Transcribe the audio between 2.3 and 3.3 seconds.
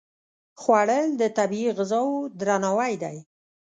درناوی دی